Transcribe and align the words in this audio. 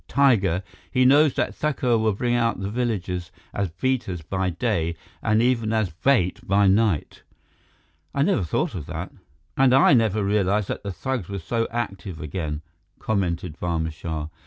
Tiger!' 0.07 0.63
he 0.89 1.05
knows 1.05 1.35
that 1.35 1.53
Thakur 1.53 1.95
will 1.95 2.13
bring 2.13 2.33
out 2.33 2.59
the 2.59 2.71
villagers 2.71 3.31
as 3.53 3.69
beaters 3.69 4.23
by 4.23 4.49
day 4.49 4.95
and 5.21 5.43
even 5.43 5.71
as 5.71 5.91
bait 5.91 6.39
by 6.47 6.65
night." 6.65 7.21
"I 8.11 8.23
never 8.23 8.43
thought 8.43 8.73
of 8.73 8.87
that." 8.87 9.11
"And 9.55 9.75
I 9.75 9.93
never 9.93 10.23
realized 10.25 10.69
that 10.69 10.81
the 10.81 10.91
thugs 10.91 11.29
were 11.29 11.37
so 11.37 11.67
active 11.69 12.19
again," 12.19 12.63
commented 12.97 13.59
Barma 13.59 13.91
Shah. 13.93 14.29